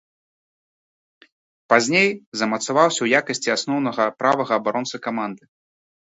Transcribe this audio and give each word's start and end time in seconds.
Пазней 1.73 2.07
замацаваўся 2.41 2.97
ў 3.03 3.07
якасці 3.19 3.49
асноўнага 3.57 4.03
правага 4.23 4.53
абаронцы 4.63 4.95
каманды. 5.05 5.43